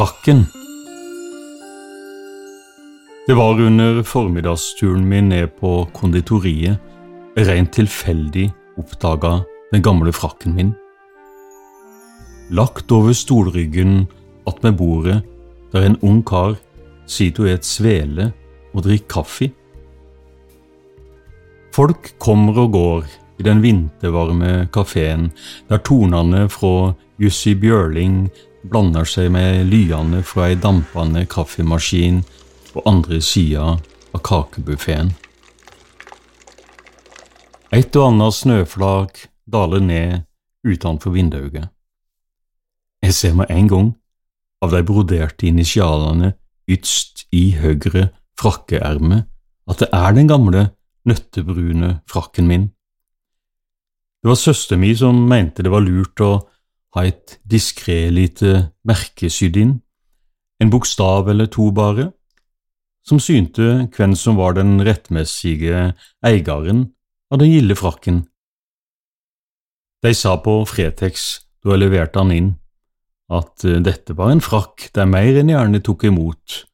[0.00, 0.46] Frakken.
[3.26, 8.46] Det var under formiddagsturen min ned på konditoriet rent tilfeldig
[8.80, 9.34] oppdaga
[9.74, 10.72] den gamle frakken min.
[12.48, 14.06] Lagt over stolryggen
[14.48, 15.20] attmed bordet
[15.74, 16.56] der en ung kar
[17.04, 18.32] sitter og et svele
[18.72, 19.52] og drikker kaffe.
[21.76, 25.28] Folk kommer og går i den vintervarme kafeen
[25.68, 28.30] der tonene fra Jussi Bjørling
[28.62, 32.22] blander seg med lyene fra ei dampende kaffemaskin
[32.72, 33.76] på andre sida
[34.12, 35.12] av kakebuffeen.
[37.70, 40.26] Et og annet snøflak daler ned
[40.66, 41.70] utenfor vinduet.
[43.00, 43.88] Jeg ser med en gang
[44.60, 46.34] av de broderte initialene
[46.70, 49.24] ytst i høyre frakkeerme
[49.70, 50.70] at det er den gamle,
[51.06, 52.68] nøttebrune frakken min.
[54.20, 56.32] Det var søster mi som mente det var lurt å
[56.96, 59.74] ha et diskré lite merke sydd inn,
[60.60, 62.10] en bokstav eller to bare,
[63.06, 65.92] som synte hvem som var den rettmessige
[66.26, 66.90] eieren
[67.32, 68.24] av den gilde frakken.
[70.04, 72.50] De sa på Fretex da jeg leverte han inn,
[73.30, 76.64] at eh, dette var en frakk de mer enn gjerne tok imot.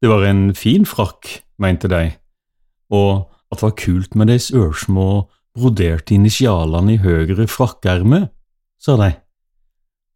[0.00, 2.04] Det var en fin frakk, mente de,
[2.92, 5.08] og at det var kult med de ørsmå
[5.56, 8.28] broderte initialene i høyre frakkerme,
[8.80, 9.10] sa de.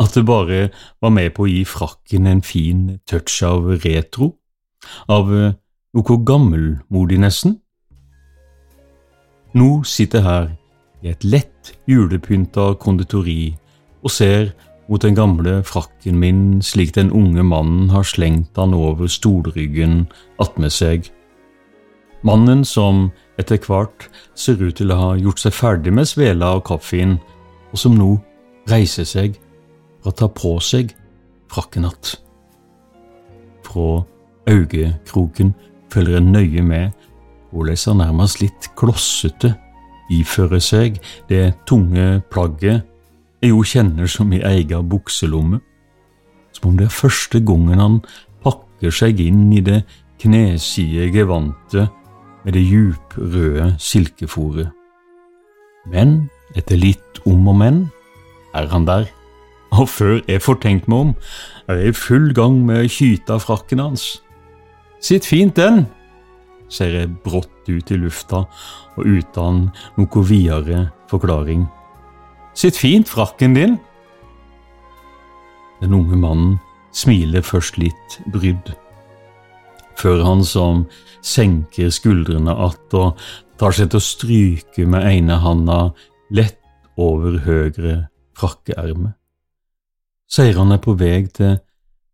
[0.03, 0.69] At det bare
[1.03, 4.35] var med på å gi frakken en fin touch av retro,
[5.09, 5.55] av eh,
[5.95, 7.59] noe gammelmodig nesten.
[9.55, 10.49] Nå sitter jeg her
[11.05, 13.55] i et lett julepynta konditori
[14.03, 14.51] og ser
[14.89, 20.09] mot den gamle frakken min slik den unge mannen har slengt han over stolryggen
[20.43, 21.07] attmed seg.
[22.25, 26.67] Mannen som etter hvert ser ut til å ha gjort seg ferdig med svela og
[26.69, 27.19] kaffen,
[27.73, 28.17] og som nå
[28.71, 29.39] reiser seg
[30.05, 30.93] for å ta på seg
[31.49, 32.21] frakken att.
[33.65, 34.05] Fra
[34.47, 35.55] øyekroken
[35.89, 36.91] følger en nøye med
[37.51, 39.55] hvordan han nærmest litt klossete
[40.13, 40.99] ifører seg
[41.31, 42.85] det tunge plagget
[43.41, 45.61] jeg jo kjenner som i egen bukselomme,
[46.53, 47.99] som om det er første gangen han
[48.45, 49.83] pakker seg inn i det
[50.21, 51.93] kneside gevantet
[52.45, 54.71] med det djuprøde silkefòret.
[55.89, 57.85] Men etter litt om og men
[58.57, 59.09] er han der,
[59.75, 61.13] og før jeg får tenkt meg om,
[61.69, 64.07] er jeg i full gang med å kyte av frakken hans.
[65.05, 65.85] Sitt fint den,
[66.73, 68.45] ser jeg brått ut i lufta
[68.97, 69.67] og uten
[69.99, 71.67] noe videre forklaring.
[72.55, 73.77] Sitt fint, frakken din.
[75.83, 76.55] Den unge mannen
[76.95, 78.71] smiler først litt brydd,
[79.99, 80.85] før han som
[81.25, 83.19] senker skuldrene att og
[83.59, 85.79] tar seg til å stryke med ene handa
[86.31, 86.61] lett
[86.97, 88.09] over høyre
[88.39, 89.15] frakkeerme.
[90.31, 91.59] Sier han er på vei til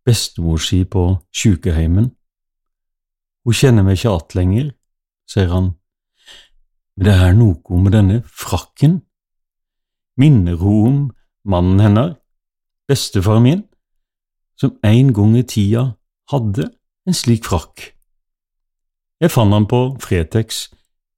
[0.05, 2.11] bestemor si på sjukeheimen.
[3.45, 4.71] Hun kjenner meg ikke att lenger,
[5.29, 5.73] sier han,
[6.95, 9.01] men det er noe med denne frakken
[10.21, 10.97] minner hun om
[11.43, 12.17] mannen hennes,
[12.87, 13.63] bestefar min,
[14.59, 15.95] som en gang i tida
[16.29, 16.67] hadde
[17.07, 17.93] en slik frakk.
[19.21, 20.67] Jeg fant han på Fretex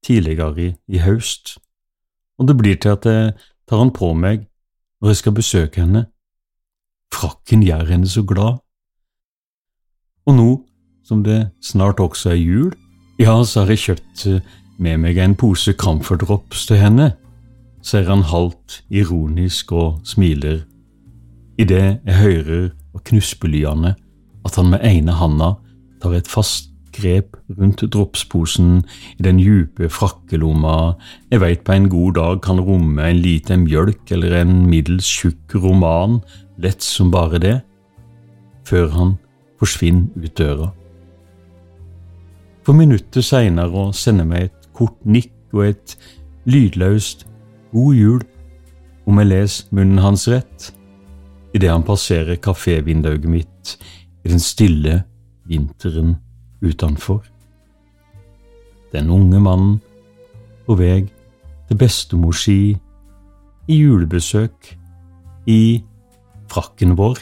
[0.06, 1.58] tidligere i, i høst,
[2.40, 3.34] og det blir til at jeg
[3.68, 4.46] tar han på meg
[5.02, 6.06] når jeg skal besøke henne.
[7.24, 8.60] Frakken gjør henne så glad.
[10.28, 10.50] Og nå
[11.08, 12.72] som det snart også er jul,
[13.20, 14.28] ja, så har jeg kjøpt
[14.84, 17.14] med meg en pose Camphor Drops til henne
[17.84, 20.64] ser han halvt ironisk og smiler,
[21.60, 23.94] idet jeg hører av knuspelyene
[24.44, 25.54] at han med ene handa
[26.04, 28.84] tar et fast grep rundt dropsposen
[29.18, 30.94] i den djupe frakkelomma
[31.31, 35.56] jeg veit på en god dag kan romme en liten mjølk eller en middels tjukk
[35.64, 36.20] roman,
[36.58, 37.58] lett som bare det,
[38.70, 39.16] før han
[39.59, 40.70] forsvinner ut døra.
[42.64, 45.98] For minutter seinere sender meg et kort nikk og et
[46.48, 47.28] lydløst
[47.74, 48.24] God jul
[49.10, 50.70] om jeg leser munnen hans rett
[51.54, 53.75] idet han passerer kafévinduet mitt
[54.24, 55.01] i den stille
[55.50, 56.16] vinteren
[56.63, 57.24] utenfor.
[58.94, 59.81] Den unge mannen
[60.65, 61.04] på vei
[61.68, 62.75] til bestemor si
[63.68, 64.74] i julebesøk
[65.50, 65.83] i
[66.51, 67.19] frakken vår.